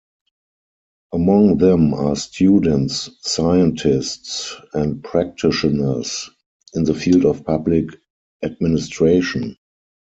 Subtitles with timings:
[1.13, 6.27] Among them are students, scientists and practitioners
[6.73, 7.85] in the field of public
[8.41, 9.57] administration.